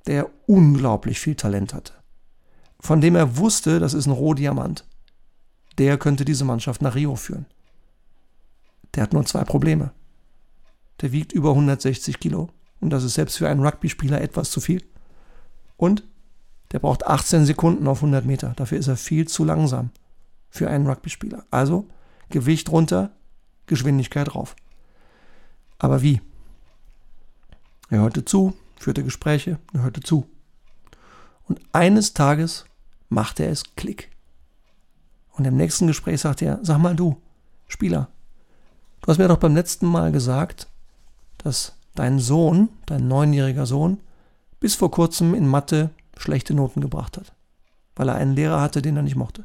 der 0.06 0.30
unglaublich 0.46 1.20
viel 1.20 1.34
Talent 1.34 1.74
hatte. 1.74 1.92
Von 2.80 3.00
dem 3.00 3.14
er 3.14 3.36
wusste, 3.36 3.80
das 3.80 3.94
ist 3.94 4.06
ein 4.06 4.12
Rohdiamant. 4.12 4.86
Der 5.78 5.98
könnte 5.98 6.24
diese 6.24 6.44
Mannschaft 6.44 6.82
nach 6.82 6.94
Rio 6.94 7.16
führen. 7.16 7.46
Der 8.94 9.02
hat 9.02 9.12
nur 9.12 9.24
zwei 9.26 9.44
Probleme. 9.44 9.92
Der 11.02 11.12
wiegt 11.12 11.32
über 11.32 11.50
160 11.50 12.18
Kilo. 12.18 12.48
Und 12.80 12.90
das 12.90 13.04
ist 13.04 13.14
selbst 13.14 13.36
für 13.36 13.48
einen 13.48 13.64
Rugby-Spieler 13.64 14.20
etwas 14.20 14.50
zu 14.50 14.60
viel. 14.60 14.82
Und 15.76 16.02
der 16.72 16.78
braucht 16.78 17.06
18 17.06 17.44
Sekunden 17.44 17.86
auf 17.86 17.98
100 17.98 18.24
Meter. 18.24 18.54
Dafür 18.56 18.78
ist 18.78 18.88
er 18.88 18.96
viel 18.96 19.28
zu 19.28 19.44
langsam 19.44 19.90
für 20.52 20.68
einen 20.68 20.86
Rugby-Spieler. 20.86 21.44
Also 21.50 21.88
Gewicht 22.28 22.70
runter, 22.70 23.10
Geschwindigkeit 23.66 24.34
rauf. 24.34 24.54
Aber 25.78 26.02
wie? 26.02 26.20
Er 27.88 28.00
hörte 28.00 28.24
zu, 28.24 28.54
führte 28.76 29.02
Gespräche, 29.02 29.58
er 29.72 29.82
hörte 29.82 30.00
zu. 30.00 30.26
Und 31.48 31.60
eines 31.72 32.12
Tages 32.12 32.66
machte 33.08 33.46
es 33.46 33.74
Klick. 33.76 34.10
Und 35.32 35.46
im 35.46 35.56
nächsten 35.56 35.86
Gespräch 35.86 36.20
sagte 36.20 36.44
er, 36.44 36.58
sag 36.62 36.78
mal 36.78 36.94
du, 36.94 37.16
Spieler, 37.66 38.08
du 39.00 39.08
hast 39.08 39.18
mir 39.18 39.28
doch 39.28 39.38
beim 39.38 39.54
letzten 39.54 39.86
Mal 39.86 40.12
gesagt, 40.12 40.68
dass 41.38 41.74
dein 41.94 42.18
Sohn, 42.18 42.68
dein 42.84 43.08
neunjähriger 43.08 43.64
Sohn, 43.64 44.00
bis 44.60 44.74
vor 44.74 44.90
kurzem 44.90 45.34
in 45.34 45.48
Mathe 45.48 45.90
schlechte 46.18 46.52
Noten 46.52 46.82
gebracht 46.82 47.16
hat, 47.16 47.32
weil 47.96 48.10
er 48.10 48.16
einen 48.16 48.34
Lehrer 48.34 48.60
hatte, 48.60 48.82
den 48.82 48.96
er 48.96 49.02
nicht 49.02 49.16
mochte. 49.16 49.44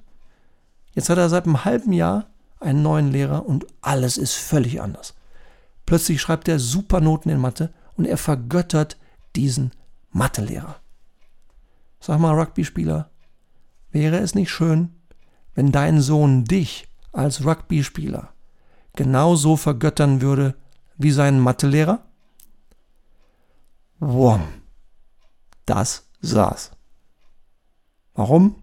Jetzt 0.98 1.12
hat 1.12 1.20
er 1.20 1.30
seit 1.30 1.46
einem 1.46 1.64
halben 1.64 1.94
Jahr 1.94 2.26
einen 2.60 2.82
neuen 2.82 3.12
Lehrer 3.12 3.46
und 3.46 3.68
alles 3.82 4.18
ist 4.18 4.34
völlig 4.34 4.82
anders. 4.82 5.14
Plötzlich 5.86 6.20
schreibt 6.20 6.48
er 6.48 6.58
super 6.58 7.02
Noten 7.02 7.30
in 7.30 7.40
Mathe 7.40 7.72
und 7.98 8.06
er 8.06 8.18
vergöttert 8.18 8.98
diesen 9.36 9.74
Mathelehrer. 10.10 10.78
Sag 12.00 12.20
mal, 12.20 12.34
Rugby-Spieler, 12.34 13.12
wäre 13.92 14.18
es 14.18 14.34
nicht 14.34 14.50
schön, 14.50 14.90
wenn 15.54 15.72
dein 15.72 16.02
Sohn 16.02 16.46
dich 16.46 16.88
als 17.12 17.46
Rugby-Spieler 17.46 18.34
genauso 18.96 19.56
vergöttern 19.56 20.22
würde 20.22 20.56
wie 20.98 21.12
seinen 21.12 21.40
Mathelehrer? 21.40 22.00
Wom. 24.00 24.48
Das 25.68 26.10
saß. 26.22 26.72
Warum? 28.16 28.56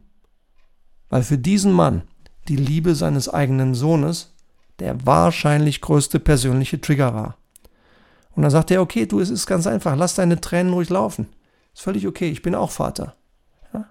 Weil 1.09 1.23
für 1.23 1.39
diesen 1.39 1.71
Mann 1.71 2.03
die 2.49 2.57
Liebe 2.57 2.95
seines 2.95 3.29
eigenen 3.29 3.75
Sohnes 3.75 4.35
der 4.79 5.07
wahrscheinlich 5.07 5.81
größte 5.81 6.19
persönliche 6.21 6.81
Trigger 6.81 7.15
war. 7.15 7.37
Und 8.35 8.43
dann 8.43 8.51
sagt 8.51 8.71
er, 8.71 8.83
okay, 8.83 9.07
du, 9.07 9.21
es 9.21 9.31
ist 9.31 9.47
ganz 9.47 9.67
einfach, 9.67 9.97
lass 9.97 10.17
deine 10.17 10.41
Tränen 10.41 10.73
ruhig 10.73 10.91
laufen. 10.91 11.29
Ist 11.73 11.83
völlig 11.83 12.07
okay, 12.07 12.29
ich 12.31 12.43
bin 12.43 12.55
auch 12.55 12.71
Vater. 12.71 13.15
Ja? 13.73 13.87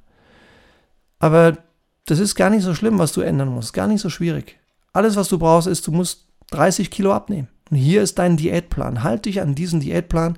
Aber 1.19 1.57
das 2.05 2.19
ist 2.19 2.35
gar 2.35 2.49
nicht 2.49 2.63
so 2.63 2.75
schlimm, 2.75 2.99
was 2.99 3.13
du 3.13 3.21
ändern 3.21 3.47
musst. 3.47 3.73
Gar 3.73 3.87
nicht 3.87 4.01
so 4.01 4.09
schwierig. 4.09 4.59
Alles, 4.91 5.15
was 5.15 5.29
du 5.29 5.39
brauchst, 5.39 5.67
ist, 5.67 5.87
du 5.87 5.91
musst 5.91 6.27
30 6.51 6.91
Kilo 6.91 7.13
abnehmen. 7.13 7.47
Und 7.71 7.77
hier 7.77 8.01
ist 8.03 8.19
dein 8.19 8.35
Diätplan. 8.35 9.03
Halt 9.03 9.25
dich 9.25 9.39
an 9.41 9.55
diesen 9.55 9.79
Diätplan 9.79 10.37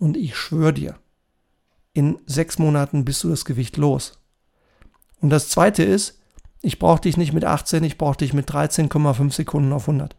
und 0.00 0.16
ich 0.16 0.36
schwöre 0.36 0.72
dir, 0.72 0.96
in 1.92 2.18
sechs 2.26 2.58
Monaten 2.58 3.04
bist 3.04 3.22
du 3.24 3.30
das 3.30 3.44
Gewicht 3.44 3.76
los. 3.76 4.18
Und 5.20 5.30
das 5.30 5.48
zweite 5.48 5.84
ist, 5.84 6.20
ich 6.66 6.80
brauche 6.80 7.00
dich 7.00 7.16
nicht 7.16 7.32
mit 7.32 7.44
18, 7.44 7.84
ich 7.84 7.96
brauche 7.96 8.16
dich 8.16 8.32
mit 8.32 8.50
13,5 8.50 9.32
Sekunden 9.32 9.72
auf 9.72 9.88
100. 9.88 10.16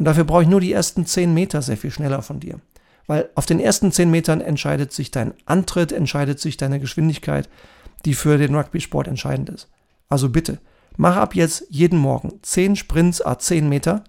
Und 0.00 0.04
dafür 0.04 0.24
brauche 0.24 0.42
ich 0.42 0.48
nur 0.48 0.60
die 0.60 0.72
ersten 0.72 1.06
10 1.06 1.32
Meter 1.32 1.62
sehr 1.62 1.76
viel 1.76 1.92
schneller 1.92 2.22
von 2.22 2.40
dir. 2.40 2.58
Weil 3.06 3.30
auf 3.36 3.46
den 3.46 3.60
ersten 3.60 3.92
10 3.92 4.10
Metern 4.10 4.40
entscheidet 4.40 4.92
sich 4.92 5.12
dein 5.12 5.32
Antritt, 5.44 5.92
entscheidet 5.92 6.40
sich 6.40 6.56
deine 6.56 6.80
Geschwindigkeit, 6.80 7.48
die 8.04 8.14
für 8.14 8.36
den 8.36 8.56
Rugby-Sport 8.56 9.06
entscheidend 9.06 9.48
ist. 9.48 9.68
Also 10.08 10.28
bitte, 10.28 10.58
mach 10.96 11.16
ab 11.16 11.36
jetzt 11.36 11.66
jeden 11.68 12.00
Morgen 12.00 12.40
10 12.42 12.74
Sprints 12.74 13.24
a 13.24 13.38
10 13.38 13.68
Meter, 13.68 14.02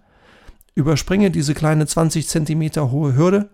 überspringe 0.74 1.30
diese 1.30 1.54
kleine 1.54 1.86
20 1.86 2.28
Zentimeter 2.28 2.90
hohe 2.90 3.16
Hürde, 3.16 3.52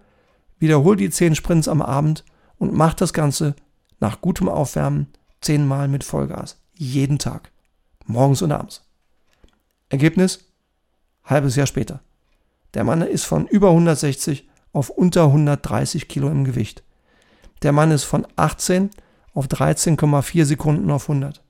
wiederhol 0.60 0.96
die 0.96 1.10
10 1.10 1.36
Sprints 1.36 1.68
am 1.68 1.82
Abend 1.82 2.24
und 2.58 2.74
mach 2.74 2.94
das 2.94 3.12
Ganze 3.12 3.54
nach 4.00 4.22
gutem 4.22 4.48
Aufwärmen 4.48 5.08
10 5.42 5.68
Mal 5.68 5.90
mit 5.90 6.06
Vollgas. 6.06 6.58
Jeden 6.74 7.20
Tag. 7.20 7.53
Morgens 8.06 8.42
und 8.42 8.52
abends. 8.52 8.86
Ergebnis? 9.90 10.46
Halbes 11.24 11.56
Jahr 11.56 11.68
später. 11.68 12.02
Der 12.74 12.84
Mann 12.84 13.02
ist 13.02 13.26
von 13.26 13.48
über 13.48 13.70
160 13.70 14.50
auf 14.72 14.90
unter 14.90 15.26
130 15.26 16.08
Kilo 16.08 16.30
im 16.30 16.44
Gewicht. 16.44 16.84
Der 17.62 17.72
Mann 17.72 17.92
ist 17.92 18.04
von 18.04 18.28
18 18.36 18.90
auf 19.34 19.48
13,4 19.48 20.46
Sekunden 20.46 20.92
auf 20.92 21.10
100. 21.10 21.42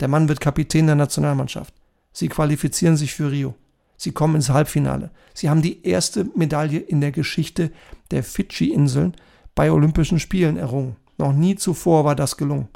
Der 0.00 0.08
Mann 0.08 0.28
wird 0.28 0.40
Kapitän 0.40 0.86
der 0.86 0.96
Nationalmannschaft. 0.96 1.74
Sie 2.12 2.28
qualifizieren 2.28 2.96
sich 2.96 3.14
für 3.14 3.30
Rio. 3.30 3.54
Sie 3.96 4.12
kommen 4.12 4.36
ins 4.36 4.48
Halbfinale. 4.48 5.10
Sie 5.34 5.50
haben 5.50 5.62
die 5.62 5.86
erste 5.86 6.24
Medaille 6.34 6.78
in 6.78 7.00
der 7.00 7.12
Geschichte 7.12 7.70
der 8.10 8.24
Fidschi-Inseln 8.24 9.14
bei 9.54 9.70
Olympischen 9.70 10.18
Spielen 10.18 10.56
errungen. 10.56 10.96
Noch 11.18 11.34
nie 11.34 11.54
zuvor 11.54 12.04
war 12.06 12.16
das 12.16 12.38
gelungen. 12.38 12.68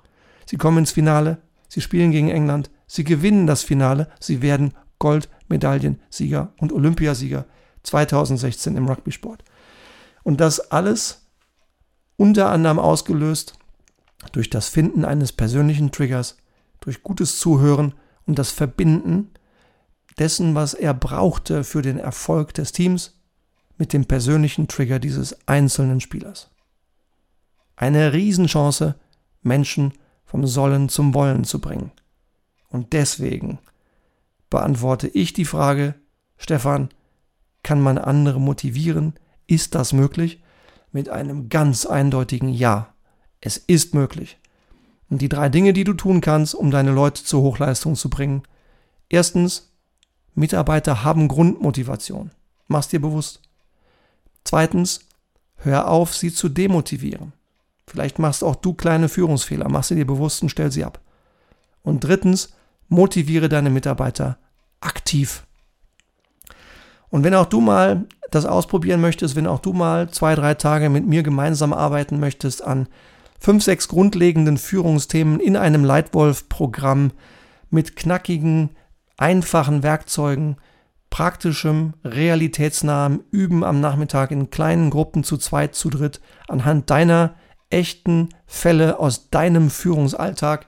Sie 0.44 0.58
kommen 0.58 0.78
ins 0.78 0.92
Finale, 0.92 1.38
sie 1.68 1.80
spielen 1.80 2.10
gegen 2.10 2.28
England, 2.28 2.70
sie 2.94 3.02
gewinnen 3.02 3.48
das 3.48 3.64
Finale, 3.64 4.08
sie 4.20 4.40
werden 4.40 4.72
Goldmedaillensieger 5.00 6.52
und 6.60 6.72
Olympiasieger 6.72 7.44
2016 7.82 8.76
im 8.76 8.86
Rugby-Sport. 8.86 9.42
Und 10.22 10.40
das 10.40 10.70
alles 10.70 11.26
unter 12.16 12.50
anderem 12.50 12.78
ausgelöst 12.78 13.58
durch 14.30 14.48
das 14.48 14.68
Finden 14.68 15.04
eines 15.04 15.32
persönlichen 15.32 15.90
Triggers, 15.90 16.36
durch 16.78 17.02
gutes 17.02 17.40
Zuhören 17.40 17.94
und 18.26 18.38
das 18.38 18.52
Verbinden 18.52 19.32
dessen, 20.16 20.54
was 20.54 20.72
er 20.72 20.94
brauchte 20.94 21.64
für 21.64 21.82
den 21.82 21.98
Erfolg 21.98 22.54
des 22.54 22.70
Teams, 22.70 23.20
mit 23.76 23.92
dem 23.92 24.04
persönlichen 24.04 24.68
Trigger 24.68 25.00
dieses 25.00 25.36
einzelnen 25.48 26.00
Spielers. 26.00 26.48
Eine 27.74 28.12
Riesenchance, 28.12 28.94
Menschen 29.42 29.94
vom 30.24 30.46
Sollen 30.46 30.88
zum 30.88 31.12
Wollen 31.12 31.42
zu 31.42 31.60
bringen. 31.60 31.90
Und 32.74 32.92
deswegen 32.92 33.60
beantworte 34.50 35.06
ich 35.06 35.32
die 35.32 35.44
Frage, 35.44 35.94
Stefan, 36.36 36.88
kann 37.62 37.80
man 37.80 37.98
andere 37.98 38.40
motivieren? 38.40 39.14
Ist 39.46 39.76
das 39.76 39.92
möglich? 39.92 40.42
Mit 40.90 41.08
einem 41.08 41.48
ganz 41.48 41.86
eindeutigen 41.86 42.48
Ja. 42.48 42.92
Es 43.40 43.58
ist 43.58 43.94
möglich. 43.94 44.38
Und 45.08 45.22
die 45.22 45.28
drei 45.28 45.50
Dinge, 45.50 45.72
die 45.72 45.84
du 45.84 45.92
tun 45.92 46.20
kannst, 46.20 46.52
um 46.52 46.72
deine 46.72 46.90
Leute 46.90 47.22
zur 47.22 47.42
Hochleistung 47.42 47.94
zu 47.94 48.10
bringen. 48.10 48.42
Erstens, 49.08 49.70
Mitarbeiter 50.34 51.04
haben 51.04 51.28
Grundmotivation. 51.28 52.32
Mach's 52.66 52.88
dir 52.88 53.00
bewusst. 53.00 53.40
Zweitens, 54.42 55.06
hör 55.58 55.86
auf, 55.86 56.12
sie 56.12 56.34
zu 56.34 56.48
demotivieren. 56.48 57.34
Vielleicht 57.86 58.18
machst 58.18 58.42
auch 58.42 58.56
du 58.56 58.74
kleine 58.74 59.08
Führungsfehler, 59.08 59.68
mach 59.68 59.84
sie 59.84 59.94
dir 59.94 60.08
bewusst 60.08 60.42
und 60.42 60.48
stell 60.48 60.72
sie 60.72 60.84
ab. 60.84 61.00
Und 61.84 62.02
drittens, 62.02 62.52
motiviere 62.94 63.48
deine 63.48 63.70
Mitarbeiter 63.70 64.38
aktiv. 64.80 65.44
Und 67.10 67.24
wenn 67.24 67.34
auch 67.34 67.46
du 67.46 67.60
mal 67.60 68.06
das 68.30 68.46
ausprobieren 68.46 69.00
möchtest, 69.00 69.36
wenn 69.36 69.46
auch 69.46 69.60
du 69.60 69.72
mal 69.72 70.10
zwei, 70.10 70.34
drei 70.34 70.54
Tage 70.54 70.88
mit 70.90 71.06
mir 71.06 71.22
gemeinsam 71.22 71.72
arbeiten 71.72 72.18
möchtest 72.18 72.62
an 72.62 72.88
fünf, 73.38 73.62
sechs 73.62 73.88
grundlegenden 73.88 74.58
Führungsthemen 74.58 75.38
in 75.38 75.56
einem 75.56 75.84
Leitwolf-Programm 75.84 77.12
mit 77.70 77.94
knackigen, 77.94 78.70
einfachen 79.16 79.82
Werkzeugen, 79.82 80.56
praktischem, 81.10 81.94
realitätsnahem 82.04 83.22
Üben 83.30 83.62
am 83.62 83.80
Nachmittag 83.80 84.32
in 84.32 84.50
kleinen 84.50 84.90
Gruppen 84.90 85.22
zu 85.22 85.36
zweit, 85.36 85.76
zu 85.76 85.90
dritt, 85.90 86.20
anhand 86.48 86.90
deiner 86.90 87.34
echten 87.70 88.30
Fälle 88.46 88.98
aus 88.98 89.30
deinem 89.30 89.70
Führungsalltag, 89.70 90.66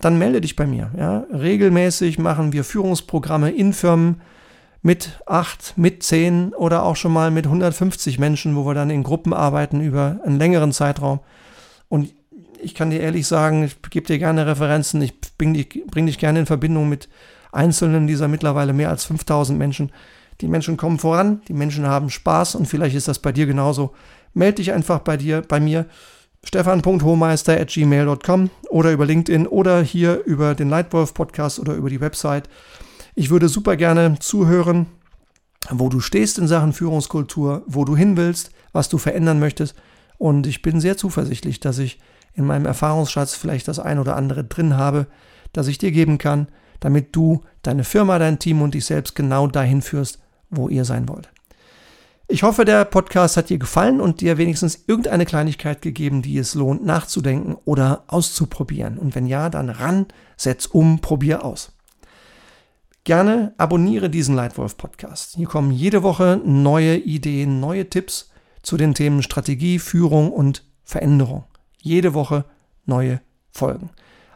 dann 0.00 0.18
melde 0.18 0.40
dich 0.40 0.56
bei 0.56 0.66
mir. 0.66 0.90
Ja? 0.96 1.24
Regelmäßig 1.32 2.18
machen 2.18 2.52
wir 2.52 2.64
Führungsprogramme 2.64 3.50
in 3.50 3.72
Firmen 3.72 4.20
mit 4.82 5.20
acht, 5.26 5.74
mit 5.76 6.02
zehn 6.02 6.54
oder 6.54 6.84
auch 6.84 6.96
schon 6.96 7.12
mal 7.12 7.30
mit 7.30 7.46
150 7.46 8.18
Menschen, 8.18 8.54
wo 8.54 8.64
wir 8.64 8.74
dann 8.74 8.90
in 8.90 9.02
Gruppen 9.02 9.34
arbeiten 9.34 9.80
über 9.80 10.20
einen 10.24 10.38
längeren 10.38 10.72
Zeitraum. 10.72 11.20
Und 11.88 12.12
ich 12.60 12.74
kann 12.74 12.90
dir 12.90 13.00
ehrlich 13.00 13.26
sagen, 13.26 13.64
ich 13.64 13.80
gebe 13.90 14.06
dir 14.06 14.18
gerne 14.18 14.46
Referenzen, 14.46 15.02
ich 15.02 15.14
bringe 15.36 15.54
dich, 15.54 15.84
bring 15.86 16.06
dich 16.06 16.18
gerne 16.18 16.40
in 16.40 16.46
Verbindung 16.46 16.88
mit 16.88 17.08
Einzelnen 17.50 18.06
dieser 18.06 18.28
mittlerweile 18.28 18.72
mehr 18.72 18.90
als 18.90 19.04
5000 19.04 19.58
Menschen. 19.58 19.90
Die 20.40 20.48
Menschen 20.48 20.76
kommen 20.76 20.98
voran, 20.98 21.42
die 21.48 21.54
Menschen 21.54 21.86
haben 21.86 22.10
Spaß 22.10 22.54
und 22.54 22.66
vielleicht 22.66 22.94
ist 22.94 23.08
das 23.08 23.18
bei 23.18 23.32
dir 23.32 23.46
genauso. 23.46 23.94
Meld 24.34 24.58
dich 24.58 24.72
einfach 24.72 25.00
bei 25.00 25.16
dir, 25.16 25.42
bei 25.42 25.58
mir, 25.58 25.86
stefan.hohmeister.gmail.com 26.44 28.50
oder 28.70 28.92
über 28.92 29.06
LinkedIn 29.06 29.46
oder 29.46 29.82
hier 29.82 30.24
über 30.24 30.54
den 30.54 30.68
Lightwolf 30.68 31.14
Podcast 31.14 31.58
oder 31.58 31.74
über 31.74 31.90
die 31.90 32.00
Website. 32.00 32.48
Ich 33.14 33.30
würde 33.30 33.48
super 33.48 33.76
gerne 33.76 34.18
zuhören, 34.20 34.86
wo 35.70 35.88
du 35.88 36.00
stehst 36.00 36.38
in 36.38 36.46
Sachen 36.46 36.72
Führungskultur, 36.72 37.62
wo 37.66 37.84
du 37.84 37.96
hin 37.96 38.16
willst, 38.16 38.50
was 38.72 38.88
du 38.88 38.98
verändern 38.98 39.40
möchtest. 39.40 39.74
Und 40.16 40.46
ich 40.46 40.62
bin 40.62 40.80
sehr 40.80 40.96
zuversichtlich, 40.96 41.60
dass 41.60 41.78
ich 41.78 41.98
in 42.34 42.46
meinem 42.46 42.66
Erfahrungsschatz 42.66 43.34
vielleicht 43.34 43.68
das 43.68 43.78
ein 43.78 43.98
oder 43.98 44.16
andere 44.16 44.44
drin 44.44 44.76
habe, 44.76 45.06
das 45.52 45.66
ich 45.66 45.78
dir 45.78 45.90
geben 45.90 46.18
kann, 46.18 46.48
damit 46.80 47.16
du 47.16 47.42
deine 47.62 47.84
Firma, 47.84 48.18
dein 48.18 48.38
Team 48.38 48.62
und 48.62 48.74
dich 48.74 48.84
selbst 48.84 49.14
genau 49.14 49.48
dahin 49.48 49.82
führst, 49.82 50.20
wo 50.50 50.68
ihr 50.68 50.84
sein 50.84 51.08
wollt. 51.08 51.30
Ich 52.30 52.42
hoffe, 52.42 52.66
der 52.66 52.84
Podcast 52.84 53.38
hat 53.38 53.48
dir 53.48 53.56
gefallen 53.56 54.02
und 54.02 54.20
dir 54.20 54.36
wenigstens 54.36 54.84
irgendeine 54.86 55.24
Kleinigkeit 55.24 55.80
gegeben, 55.80 56.20
die 56.20 56.36
es 56.36 56.54
lohnt 56.54 56.84
nachzudenken 56.84 57.56
oder 57.64 58.04
auszuprobieren. 58.06 58.98
Und 58.98 59.14
wenn 59.14 59.26
ja, 59.26 59.48
dann 59.48 59.70
ran, 59.70 60.04
setz 60.36 60.66
um, 60.66 61.00
probier 61.00 61.42
aus. 61.42 61.72
Gerne 63.04 63.54
abonniere 63.56 64.10
diesen 64.10 64.34
Leitwolf 64.34 64.76
Podcast. 64.76 65.36
Hier 65.36 65.46
kommen 65.46 65.70
jede 65.70 66.02
Woche 66.02 66.38
neue 66.44 66.98
Ideen, 66.98 67.60
neue 67.60 67.88
Tipps 67.88 68.30
zu 68.62 68.76
den 68.76 68.92
Themen 68.92 69.22
Strategie, 69.22 69.78
Führung 69.78 70.30
und 70.30 70.64
Veränderung. 70.84 71.44
Jede 71.80 72.12
Woche 72.12 72.44
neue 72.84 73.22
Folgen. 73.50 73.88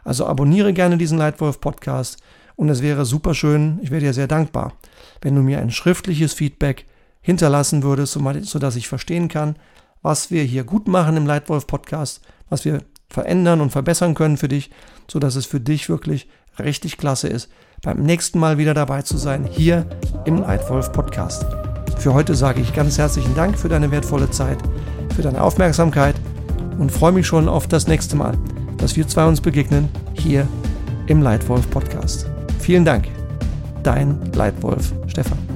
Also 0.03 0.25
abonniere 0.25 0.73
gerne 0.73 0.97
diesen 0.97 1.19
Leitwolf 1.19 1.59
Podcast 1.59 2.17
und 2.55 2.69
es 2.69 2.81
wäre 2.81 3.05
super 3.05 3.35
schön, 3.35 3.77
ich 3.83 3.91
wäre 3.91 4.01
dir 4.01 4.13
sehr 4.13 4.27
dankbar, 4.27 4.73
wenn 5.21 5.35
du 5.35 5.43
mir 5.43 5.59
ein 5.59 5.69
schriftliches 5.69 6.33
Feedback 6.33 6.87
hinterlassen 7.23 7.81
würdest, 7.81 8.13
sodass 8.43 8.75
ich 8.75 8.87
verstehen 8.87 9.27
kann, 9.29 9.55
was 10.03 10.29
wir 10.29 10.43
hier 10.43 10.63
gut 10.63 10.87
machen 10.87 11.17
im 11.17 11.25
Leitwolf 11.25 11.65
Podcast, 11.65 12.21
was 12.49 12.65
wir 12.65 12.83
verändern 13.09 13.61
und 13.61 13.71
verbessern 13.71 14.13
können 14.13 14.37
für 14.37 14.47
dich, 14.47 14.69
sodass 15.09 15.35
es 15.35 15.47
für 15.47 15.59
dich 15.59 15.89
wirklich 15.89 16.29
richtig 16.59 16.97
klasse 16.97 17.27
ist, 17.27 17.49
beim 17.81 18.03
nächsten 18.03 18.37
Mal 18.37 18.59
wieder 18.59 18.75
dabei 18.75 19.01
zu 19.01 19.17
sein, 19.17 19.43
hier 19.49 19.87
im 20.25 20.37
Leitwolf 20.37 20.91
Podcast. 20.91 21.47
Für 21.97 22.13
heute 22.13 22.35
sage 22.35 22.61
ich 22.61 22.75
ganz 22.75 22.99
herzlichen 22.99 23.33
Dank 23.33 23.57
für 23.57 23.69
deine 23.69 23.89
wertvolle 23.89 24.29
Zeit, 24.29 24.59
für 25.15 25.23
deine 25.23 25.41
Aufmerksamkeit 25.41 26.15
und 26.77 26.91
freue 26.91 27.11
mich 27.11 27.25
schon 27.25 27.49
auf 27.49 27.67
das 27.67 27.87
nächste 27.87 28.15
Mal 28.15 28.37
dass 28.83 28.97
wir 28.97 29.07
zwei 29.07 29.25
uns 29.25 29.39
begegnen 29.39 29.87
hier 30.13 30.45
im 31.07 31.21
Leitwolf 31.21 31.69
Podcast. 31.69 32.29
Vielen 32.59 32.83
Dank. 32.83 33.07
Dein 33.81 34.19
Leitwolf 34.33 34.93
Stefan. 35.07 35.52